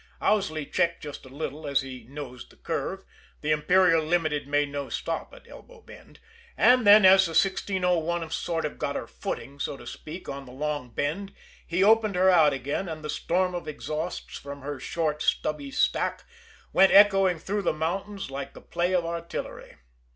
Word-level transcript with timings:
Owsley 0.19 0.65
checked 0.65 1.03
just 1.03 1.27
a 1.27 1.29
little 1.29 1.67
as 1.67 1.81
he 1.81 2.07
nosed 2.09 2.49
the 2.49 2.55
curve 2.55 3.05
the 3.41 3.51
Imperial 3.51 4.03
Limited 4.03 4.47
made 4.47 4.69
no 4.69 4.89
stop 4.89 5.31
at 5.31 5.47
Elbow 5.47 5.81
Bend 5.81 6.19
and 6.57 6.87
then, 6.87 7.05
as 7.05 7.27
the 7.27 7.33
1601 7.37 8.31
sort 8.31 8.65
of 8.65 8.79
got 8.79 8.95
her 8.95 9.05
footing, 9.05 9.59
so 9.59 9.77
to 9.77 9.85
speak, 9.85 10.27
on 10.27 10.47
the 10.47 10.51
long 10.51 10.89
bend, 10.89 11.35
he 11.67 11.83
opened 11.83 12.15
her 12.15 12.31
out 12.31 12.51
again, 12.51 12.89
and 12.89 13.05
the 13.05 13.11
storm 13.11 13.53
of 13.53 13.67
exhausts 13.67 14.39
from 14.39 14.61
her 14.63 14.79
short, 14.79 15.21
stubby 15.21 15.69
stack 15.69 16.23
went 16.73 16.91
echoing 16.91 17.37
through 17.37 17.61
the 17.61 17.71
mountains 17.71 18.31
like 18.31 18.55
the 18.55 18.59
play 18.61 18.93
of 18.95 19.05
artillery. 19.05 19.75